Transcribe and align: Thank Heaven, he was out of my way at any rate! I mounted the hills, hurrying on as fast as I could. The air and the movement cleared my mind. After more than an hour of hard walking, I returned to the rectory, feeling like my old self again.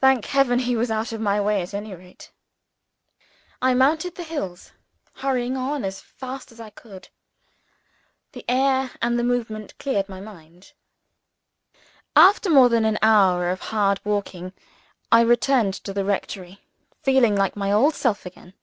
Thank 0.00 0.26
Heaven, 0.26 0.60
he 0.60 0.76
was 0.76 0.92
out 0.92 1.10
of 1.10 1.20
my 1.20 1.40
way 1.40 1.60
at 1.60 1.74
any 1.74 1.92
rate! 1.92 2.30
I 3.60 3.74
mounted 3.74 4.14
the 4.14 4.22
hills, 4.22 4.70
hurrying 5.14 5.56
on 5.56 5.84
as 5.84 6.00
fast 6.00 6.52
as 6.52 6.60
I 6.60 6.70
could. 6.70 7.08
The 8.30 8.44
air 8.48 8.92
and 9.02 9.18
the 9.18 9.24
movement 9.24 9.76
cleared 9.80 10.08
my 10.08 10.20
mind. 10.20 10.72
After 12.14 12.48
more 12.48 12.68
than 12.68 12.84
an 12.84 13.00
hour 13.02 13.50
of 13.50 13.60
hard 13.60 14.00
walking, 14.04 14.52
I 15.10 15.22
returned 15.22 15.74
to 15.74 15.92
the 15.92 16.04
rectory, 16.04 16.60
feeling 17.02 17.34
like 17.34 17.56
my 17.56 17.72
old 17.72 17.96
self 17.96 18.24
again. 18.24 18.54